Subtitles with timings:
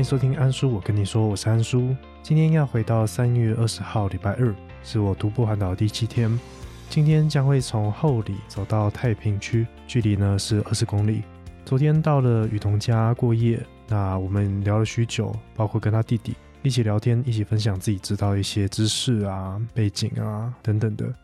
[0.00, 1.94] 欢迎收听安叔，我跟你说，我是安叔。
[2.22, 6.40] 今天要回到三月二十号，礼拜二，是我徒步环岛第七天。
[6.88, 11.22] 今天将会从后里走到太平区，距离呢是二十公里。
[11.66, 21.14] 昨天到了雨桐家过夜，那我们聊了许久，包括跟他弟弟一起聊天，一起分享自己知道一些知识啊、背景啊等等的。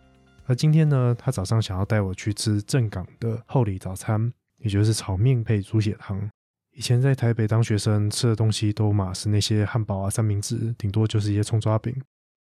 [0.44, 6.20] 而今天呢，他早上想要带我去吃正港的后里早餐，也就是炒面配猪血汤。
[6.76, 11.94] 以前在台北当学生吃的东西都嘛是那些汉堡啊、三明治，顶多就是一些葱抓饼。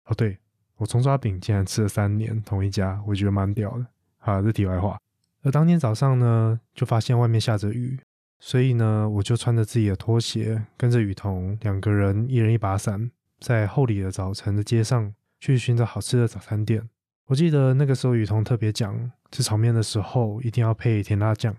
[0.07, 0.37] 哦，对
[0.77, 3.87] 我葱抓饼竟然吃了三年，同一家，我觉得蛮屌的。
[4.19, 4.99] 好，这题外话。
[5.45, 7.97] 而当天早上呢，就发现外面下着雨，
[8.41, 16.89] 所以呢，我就穿着自己的拖鞋，跟着雨桐两个人，一人一把伞，在后里的早晨的街上去寻找好吃的早餐店。
[17.27, 21.55] 我记得那个时候雨桐特别讲，吃炒面的时候一定要配甜辣酱。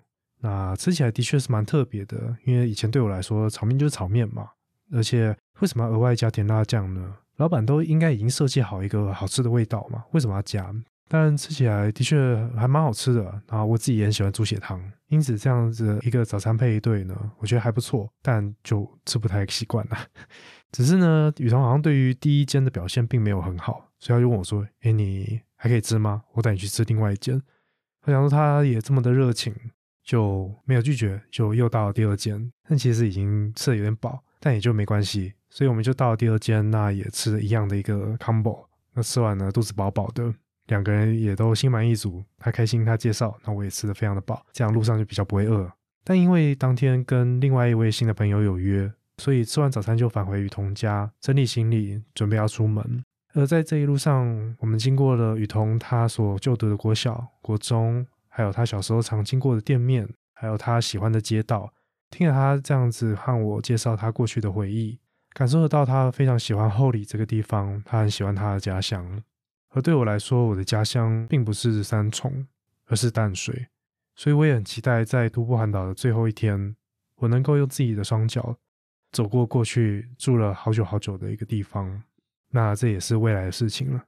[0.46, 4.50] 那吃起来的确是蛮特别的，因为以前对我来说，炒面就是炒面嘛。
[4.92, 7.16] 而且为什么要额外加甜辣酱呢？
[7.38, 10.72] 老板都应该已经设计好一个好吃的味道嘛，为什么要加？
[11.08, 13.24] 但吃起来的确还蛮好吃的。
[13.48, 19.98] 然后我自己也很喜欢猪血汤，因此这样子一个早餐配一对呢，我觉得还不错，但就吃不太习惯了。
[20.72, 26.22] 只是呢，雨桐好像对于第一间的表现并没有很好，所以他就问我说：“哎，你还可以吃吗？
[26.34, 27.42] 我带你去吃另外一间。”
[28.06, 29.56] 我想说他也这么的热情。
[30.06, 32.52] 就没有拒绝，就又到了第二间。
[32.70, 35.34] 但其实已经吃的有点饱，但也就没关系。
[35.50, 38.66] 所以我们就到了第二间，那也吃了一样的一个 combo。
[38.94, 40.34] 那吃完呢，肚子饱饱的，
[40.68, 42.24] 两个人也都心满意足。
[42.38, 45.70] 他开心，他介绍，那我也吃的非常的饱，这样路上就比较不会饿。
[46.04, 53.04] 但因为当天跟另外一位新的朋友有约，所以吃完早餐就返回雨桐家整理行李，准备要出门。
[53.34, 58.06] 而在这一路上，我们经过了雨桐他所就读的国小、国中。
[58.36, 61.74] 还有他小时候常经过的店面，还有他喜欢的街道，
[62.10, 65.00] 听了他这样子和我介绍他过去的回忆，
[65.32, 69.24] 感受得到他非常喜欢后里这个地方，他很喜欢他的家乡。
[69.70, 72.46] 而对我来说，我的家乡并不是三重，
[72.88, 73.68] 而是淡水，
[74.18, 76.76] 所以我也很期待在徒步环岛的最后一天，
[77.16, 78.58] 我能够用自己的双脚
[79.14, 82.04] 走过过去住了好久好久的一个地方。
[82.52, 84.04] 那这也是未来的事情了。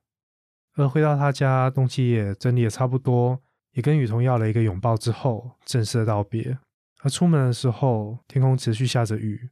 [0.75, 3.41] 而回到他家，东西也整理的差不多。
[3.77, 6.57] 也跟雨桐要了一个拥抱之后，正式的道别。
[7.03, 9.49] 而出门的时候，天空持续下着雨，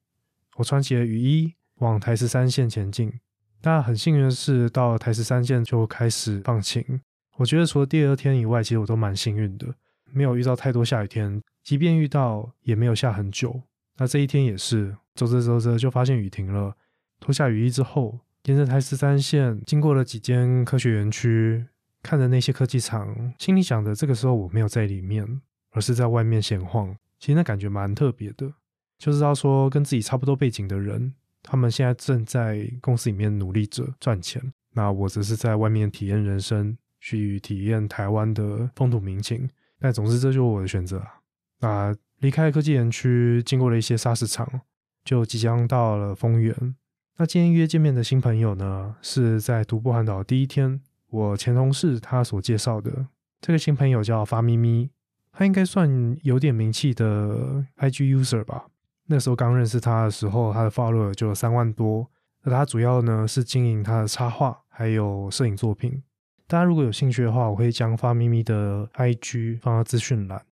[0.55, 3.13] 我穿起了雨衣，往台十三线前进。
[3.61, 6.99] 但很幸运的是，到了台十三线就开始放晴。
[7.37, 9.67] 我觉得除了第二天以外，其实我都蛮幸运的，
[10.11, 11.39] 没有遇到太多下雨天。
[11.63, 13.61] 即便遇到，也没有下很久。
[13.97, 16.75] 那这一天也是，走着走着就发现雨停了，
[17.19, 21.67] 脱下雨衣之后，沿着台十三线经过了几间科学园区。
[22.05, 26.95] 看着那些科技厂，心里想着这个时候我没有在里面，而是在外面闲晃。
[27.17, 28.53] 其实那感觉蛮特别的，
[28.99, 39.49] 就知道说跟自己差不多背景的人，他们现在正在公司里面努力着赚钱，那我则是在外面体验人生，去体验台湾的风土民情。
[39.79, 41.21] 但总之这就是我的选择啊。
[41.61, 44.61] 那离开科技园区，经过了一些砂石场，
[45.03, 46.75] 就即将到了丰原。
[47.17, 50.81] 那今天约见面的新朋友呢，是在独步环岛第一天。
[51.15, 53.07] 我前同事他所介绍的
[53.39, 54.89] 这个新朋友叫发咪咪，
[55.31, 58.65] 他应该算有点名气的 IG user 吧。
[59.05, 62.09] 那时候刚认识他的时候，他的 follower 就有三万多。
[62.43, 66.03] 那他主要呢是经营他的插画还有摄影作品。
[66.47, 70.45] 大家如果有兴趣的话，我会将发咪咪的 IG 放到资讯栏。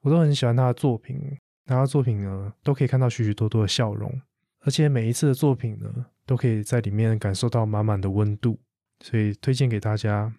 [0.00, 4.20] 我都很喜欢他的作品，他的作品呢都可以看到许许多多的笑容，
[4.64, 8.58] 而且每一次的作品呢都可以在里面感受到满满的温度。
[9.00, 10.32] 所以推荐给大家，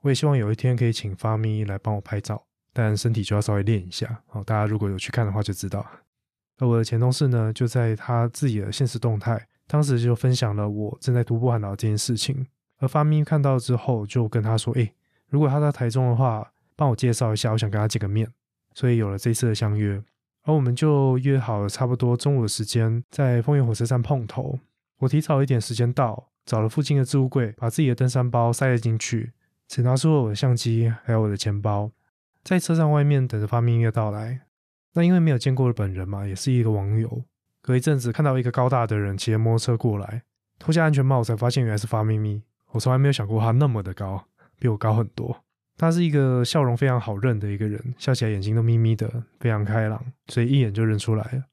[0.00, 4.22] 我也希望有一天可以请发咪来帮我拍照，但身体就要稍微练一下。
[4.26, 5.86] 好，大家如果有去看的话就知道。
[6.58, 12.46] 而我的前同事呢，就在他自己的现实动态，当时就分享了我正在徒步环岛这件事情。
[12.78, 14.92] 而发咪看到之后，就跟他说：“哎，
[15.28, 18.28] 如果他在台中的话，帮我介绍一下，我想跟他见个面。”
[18.74, 20.02] 所以有了这次的相约，
[20.42, 24.58] 而我们就约好了差不多中午的时间，在丰原火车站碰头。
[24.98, 26.31] 我提早一点时间到。
[26.44, 29.32] 找了附近的置物柜，把自己的登山包塞了进去，
[29.68, 31.90] 只拿出了我的相机，还有我的钱包，
[32.42, 34.40] 在车站外面等着发明音乐到来。
[34.94, 37.22] 那因为没有见过本人嘛，也是一个网友。
[37.62, 40.22] 隔一阵子看到一个高大的人骑着摩托车过来，
[40.58, 42.42] 脱下安全帽才发现原来是发咪咪。
[42.72, 44.24] 我从来没有想过他那么的高，
[44.58, 45.44] 比我高很多。
[45.78, 51.44] 他是一个笑容非常好认的一个人，笑起来眼睛都眯眯的，非常开朗，所以一眼就认出来了。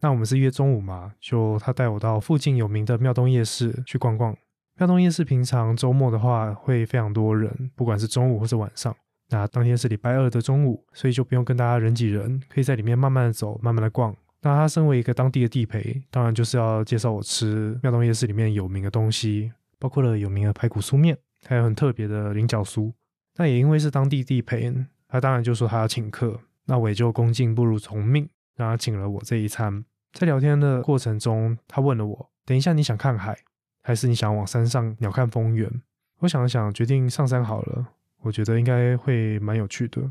[0.00, 4.36] 那我们是约中午嘛，就他带我到附近有名的庙东夜市去逛逛。
[4.78, 8.94] 庙东夜市平常周末的话会非常多人，不管是中午或是晚上。
[9.30, 22.92] 那当天是礼拜二的中午，所以就不用跟大家人挤人，可以在里面慢慢的走，慢慢的逛，那他身为一个当地的地陪，当然就是要介绍我吃庙东夜市里面有名的东西，包括了有名的排骨酥面，还有很特别的菱角酥。
[23.36, 24.72] 那也因为是当地地陪，
[25.08, 29.82] 他当然就说他要请客，那我也就恭敬不如从命，让他请了我这一餐。
[30.12, 33.38] 在聊天的过程中，他问了我：“等一下你想看海，
[33.82, 35.82] 还是你想往山上鸟瞰风源？”
[36.20, 37.86] 我想了想，决定上山好了。
[38.22, 40.02] 我觉得应该会蛮有趣的，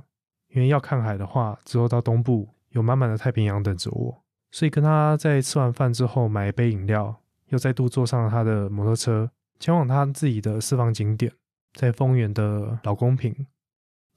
[0.48, 2.48] 因为要看海的话，之后到东部。
[2.72, 7.16] 有满满的太平洋等着我，所以跟他在吃完饭之后买一杯饮料，
[7.48, 11.32] 又再度坐上了他的摩托车，前往他自己的私房景点，
[11.74, 13.48] 在丰原的老公坪。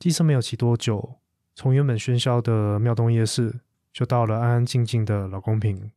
[0.01, 1.15] 机车没有骑多久，
[1.55, 3.61] 从原本喧嚣的庙东夜市，
[3.93, 5.91] 就到了安安静静的老公坪。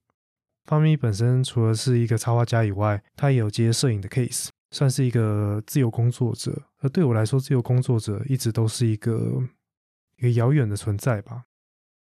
[0.65, 6.63] 方咪本身除了是一个插画家以外，他也有接摄影的 case，算是一个自由工作者。
[6.79, 9.43] 而对我来说，自由工作者一直都是一个
[10.17, 11.43] 一个遥远的存在吧。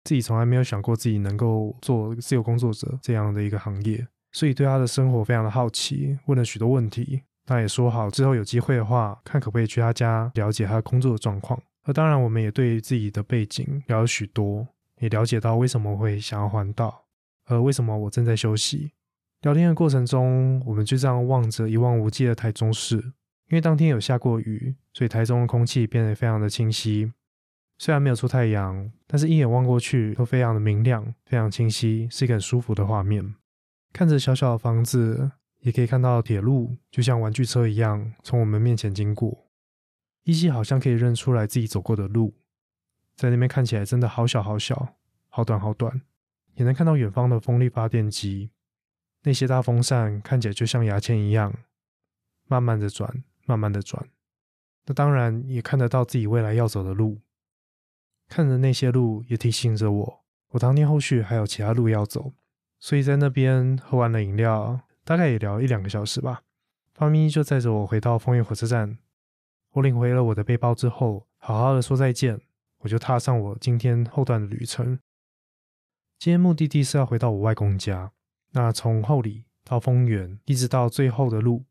[0.04, 7.24] 自己从来没有想过自己能够做自由工作者这样的一个行业，所以对他的生活非常的好奇，问了许多问题。
[7.48, 11.62] 那也说好之后有机会的话，看可不可以去他家了解他工作的状况。
[11.86, 14.68] 而当然，我们也对自己的背景聊了许多，
[15.04, 17.04] 也了解到为什么会想要环岛，
[17.48, 18.94] 而为什么我正在休息。
[19.42, 27.12] 聊天的过程中，我们就这样望着一望无际的台中市，因为当天有下过雨，所以台中的空气变得非常的清晰。
[27.78, 33.36] 虽然没有出太阳，但是一眼望过去都非常的明亮，非常清晰，是一个很舒服的画面。
[33.92, 39.38] 看着小小的房子，也可以看到铁路，就像玩具车一样从我们面前经过。
[40.24, 42.34] 依稀好像可以认出来自己走过的路，
[43.16, 44.96] 在那边看起来真的好小好小，
[45.30, 46.02] 好短好短。
[46.56, 48.52] 也能看到远方的风力发电机，
[49.24, 51.52] 那些大风扇看起来就像牙签一样，
[52.48, 54.08] 慢慢的转，慢慢的转。
[54.86, 57.22] 那当然也看得到自己未来要走的路。
[58.30, 62.34] 看着那些路，也提醒着我，我当天后续还有其他路要走，
[62.80, 66.44] 所以在那边喝完了饮料，大概也聊一两个小时吧。
[66.94, 69.00] 方咪就载着我回到丰原火车站，
[69.72, 72.40] 我领回了我的背包之后，好好的说再见，
[72.84, 75.00] 我就踏上我今天后段的旅程。
[76.20, 78.12] 今天目的地是要回到我外公家，
[78.52, 81.66] 那从后里到丰原，一直到最后的路，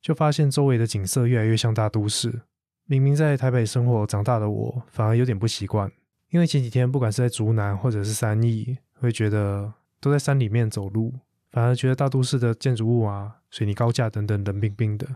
[0.00, 2.42] 就发现周围的景色越来越像大都市。
[2.84, 5.90] 明明在台北生活长大的我，反而有点不习惯。
[6.30, 11.14] 因为前几天不管是在竹南或者是三义，会觉得都在山里面走路，
[11.50, 15.06] 反而觉得大都市的建筑物啊、水泥高架等等冷冰冰的。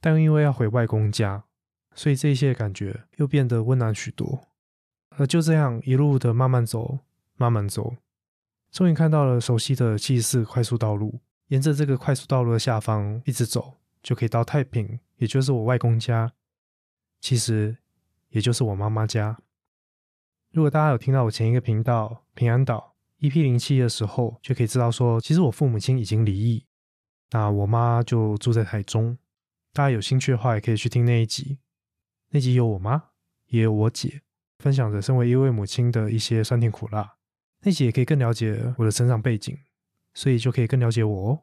[0.00, 1.44] 但因为要回外公家，
[1.94, 4.40] 所以这些感觉又变得温暖许多。
[5.18, 6.98] 而就这样一路的慢慢走，
[7.36, 7.96] 慢慢走，
[8.70, 11.20] 终于看到了熟悉的七十四快速道路。
[11.48, 16.32] 沿着这个快速道路的下方一直走，就可以到太平，也就是我外公家，
[17.20, 17.76] 其实
[18.30, 19.38] 也就是我妈妈家。
[20.50, 26.66] 如果大家有听到我前一个频道平安岛 EP 零七的时候，就可以知道说，其实我父母亲已经离异，
[27.30, 29.16] 那我妈就住在台中。
[29.72, 31.60] 大家有兴趣的话，也可以去听那一集。
[32.30, 33.10] 那集有我妈，
[33.46, 34.22] 也有我姐，
[34.58, 37.14] 分享着身为一位母亲的一些酸甜苦辣。
[37.62, 39.58] 那集也可以更了解我的成长背景，
[40.14, 41.42] 所以就可以更了解我哦。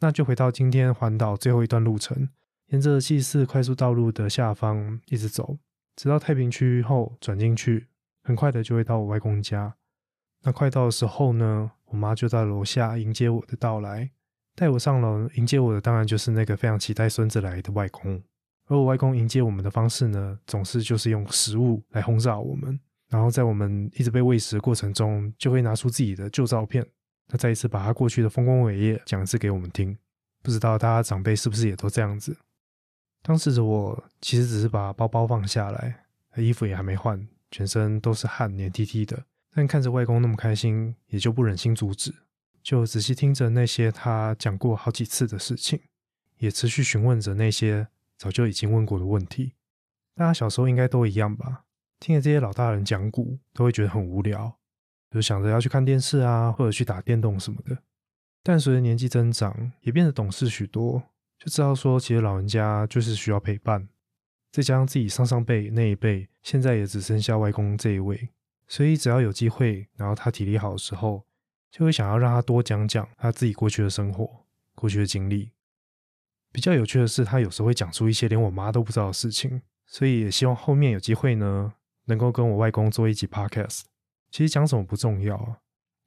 [0.00, 2.28] 那就回到今天环岛最后一段路程，
[2.68, 5.58] 沿着七四快速道路的下方一直走，
[5.96, 7.88] 直到太平区后转进去。
[8.22, 9.74] 很快的就会到我外公家。
[10.42, 14.10] 那快到的时候呢，我妈就在楼下迎接我的到来，
[14.54, 18.22] 带我上楼迎接我的当然就是那个非常期待孙子来的外公。
[18.68, 26.86] 而我外公迎接我们的方式呢，总是就是用食物来轰炸我们，然后在我们一直被喂食的过程中，就会拿出自己的旧照片，
[27.26, 29.96] 他再一次把他过去的丰功伟业讲一次给我们听。
[30.42, 32.36] 不知道大家长辈是不是也都这样子？
[33.22, 36.04] 当时的我其实只是把包包放下来，
[36.36, 37.26] 衣服也还没换。
[37.50, 42.14] 全身都是汗，黏 T T 的，但看着外公那么开心，也就不忍心阻止，
[42.62, 45.80] 就仔细听着那些他讲过好几次的事情，
[46.36, 49.54] 也持续询问着那些早就已经问过的问题。
[50.14, 51.64] 大家小时候应该都一样吧？
[52.00, 54.58] 听着这些老大人讲古，都会觉得很无聊，
[55.10, 57.78] 就想着要去看电视啊，或者去打电动什么的。
[58.42, 61.02] 但随着年纪增长，也变得懂事许多，
[61.38, 63.88] 就知道说，其实老人家就是需要陪伴。
[64.50, 68.30] 再加上自己上上辈那一辈，现在也只剩下外公这一位，
[68.66, 71.24] 所以只要有机会，然后他体力好的时候，
[71.70, 75.50] 就会想要让他多讲讲他自己过去的生活、过去的经历。
[76.58, 81.72] 比较有趣的是，他有时候会讲出一些连我妈都不知道的事情，所以也希望后面有机会呢，
[82.06, 83.82] 能够跟我外公做一集 podcast。
[84.32, 85.60] 其实讲什么不重要，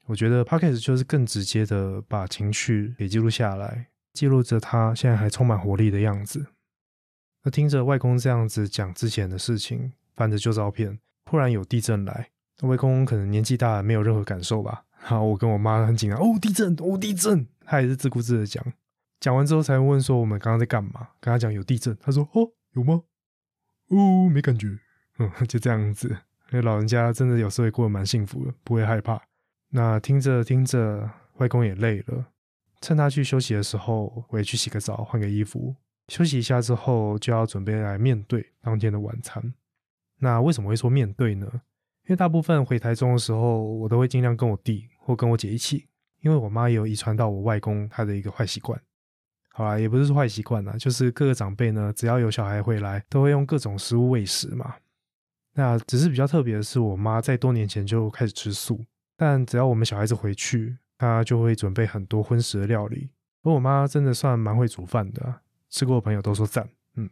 [0.08, 6.48] 我觉得 podcast 就是更直接的把情绪给记录下来，记录着他现在还充满活力的样子。
[7.46, 12.28] 那听着外公这样子讲之前的事情，翻着旧照片，忽然有地震来，
[12.64, 18.62] 外公可能年纪大，没有任何感受吧， 好，我跟我妈很紧张，哦，地震，哦，地震，她也是自顾自的讲，
[19.22, 23.04] 讲完之后才问说我们刚刚在干嘛，跟他讲有地震，他说哦，有吗？
[23.90, 24.68] 哦，没感觉，
[25.20, 26.10] 嗯， 就这样子，
[26.52, 29.22] 因为老人家真的有时候也过得蛮幸福的，不会害怕。
[29.70, 32.26] 那听着听着，外公也累了，
[32.82, 35.76] 趁他去休息的时候，我也去洗个澡，换个衣服，
[36.08, 39.54] 休息一下之后，就要准备来面对当天的晚餐。
[40.18, 41.48] 那为什么会说面对呢？
[42.06, 45.88] 因为大部分回台中的时候，我都会尽量跟我弟或跟我姐一起，
[46.22, 48.82] 因为我妈也有遗传到我外公他的一个坏习惯。
[49.54, 54.76] 好啦，也不是说坏习惯啦，就是各个长辈呢，只要有小孩回来，都会用各种食物喂食嘛。
[55.54, 58.80] 那只是比较特别的是，我妈在多年前就开始吃素，
[59.18, 63.10] 但只要我们小孩子回去，她就会准备很多荤食的料理。
[63.44, 66.70] 而我妈真的算蛮会煮饭的，吃过的朋友都说赞。
[66.96, 67.10] 嗯，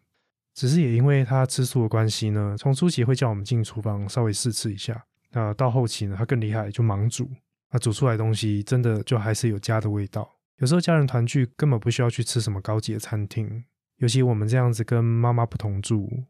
[0.53, 7.29] 只是也因为她吃素的关系呢，从初期会叫我们进厨房稍微试吃一下，那到后期呢，她更厉害，就忙煮，
[7.72, 10.38] 那煮出来东西真的就还是有家的味道。
[10.60, 13.63] 有时候家人团聚根本不需要去吃什么高级的餐厅，
[13.98, 16.25] 尤其我们这样子跟妈妈不同住，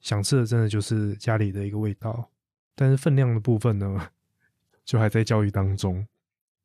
[0.00, 2.28] 想吃的真的就是家里的一个味道。
[2.74, 4.10] 但是分量的部分呢，
[4.84, 6.04] 就还在教育当中。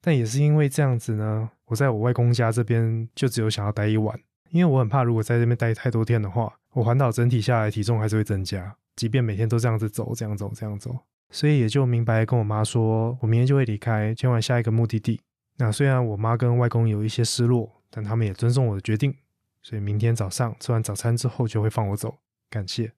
[0.01, 10.97] 但也是因为这样子呢，我在我外公家这边就只有想要待一晚，因为我很怕如果在这边待太多天的话，我环岛整体下来体重还是会增加，即便每天都这样子走，这样走，这样走。
[11.29, 15.21] 所以也就明白跟我妈说，我明天就会离开，前往下一个目的地。
[15.57, 19.15] 那虽然我妈跟外公有一些失落，但他们也尊重我的决定，
[19.61, 22.17] 所以明天早上吃完早餐之后就会放我走，
[22.49, 22.91] 感谢。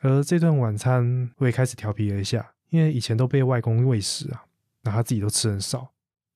[0.00, 4.44] 而这顿晚餐我也开始调皮了一下，因为以前都被外公喂食啊，
[4.82, 5.90] 那他自己都吃很少。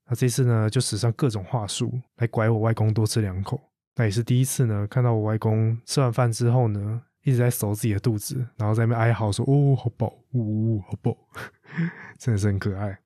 [0.06, 3.60] 那这次呢，就使上各种话术来拐我外公多吃两口。
[3.94, 11.16] 那也是第一次呢，看到我外公吃完饭之后呢，一直在搜自己的肚子，然后在那边哀嚎说：“哦，好饱，呜，好饱。”
[12.18, 12.98] 真的是很可爱。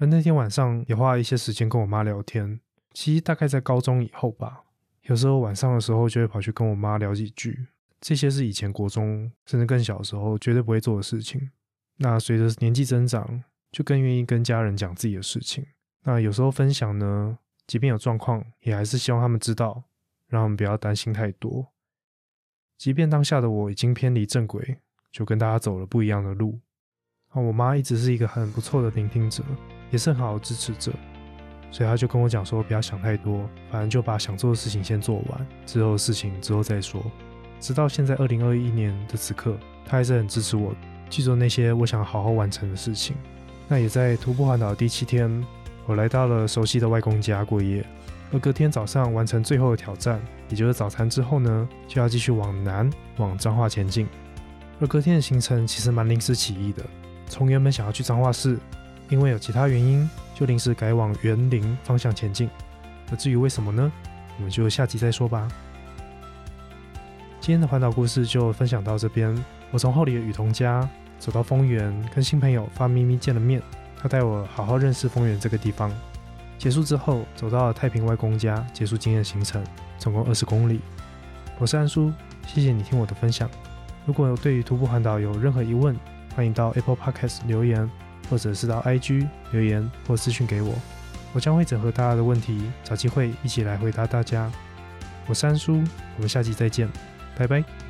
[0.00, 2.58] 而那天晚上也花了一些时间跟我妈聊天，
[2.92, 4.62] 其实大概在高中以后吧，
[5.02, 7.66] 有时候晚上的时候就会跑去跟我妈聊几句。
[8.00, 11.50] 这些是以前国中甚至更小的时候绝对不会做的事情。
[11.98, 15.66] 那随着年纪增长，就更愿意跟家人讲自己的事情。
[16.04, 19.84] 那有时候分享呢，即便有状况，也还是希望他们知道，
[20.28, 21.66] 让他们不要担心太多。
[22.78, 24.78] 即便当下的我已经偏离正轨，
[25.12, 26.58] 就跟大家走了不一样的路。
[27.28, 29.44] 啊，我妈一直是一个很不错的聆听者。
[29.90, 30.92] 也是很好的支持者，
[31.70, 37.02] 所以他就跟我讲说，不要想太多，反正就把想做的事情先做完，之后的事情之后再说。
[37.60, 40.74] 直到现在二零二一年的此刻，他还是很支持我
[41.10, 43.14] 去做那些我想好好完成的事情。
[43.68, 45.44] 那也在徒步环岛第七天，
[45.86, 47.84] 我来到了熟悉的外公家过夜，
[48.32, 54.08] 而隔天早上完成最后的挑战，也就是早餐之后呢，就要继续往南往彰化前进。
[54.80, 56.82] 而隔天的行程其实蛮临时起意的，
[57.26, 58.58] 从原本想要去彰化市。
[59.10, 62.48] 因为有其他原因，就临时改往园林方向前进。
[63.10, 63.92] 那至于为什么呢？
[64.38, 65.46] 我们就下集再说吧。
[67.40, 69.36] 今天的环岛故事就分享到这边。
[69.72, 70.88] 我从后里的雨桐家
[71.18, 73.60] 走到丰原，跟新朋友发咪咪见了面。
[73.98, 75.92] 他带我好好认识丰原这个地方。
[76.56, 79.62] 结束之后，走到了太平外公家，结束今天的行程，
[79.98, 80.80] 总共二十公里。
[81.58, 82.12] 我是安叔，
[82.46, 83.50] 谢谢你听我的分享。
[84.06, 85.96] 如果对于徒步环岛有任何疑问，
[86.36, 87.90] 欢迎到 Apple Podcast 留言。
[88.30, 90.72] 或者是到 IG 留言或私讯给我，
[91.32, 94.50] 我将会整合大家的问题，找机会一起来回答大家。
[95.26, 95.82] 我三叔，
[96.16, 96.88] 我们下期再见，
[97.36, 97.89] 拜拜。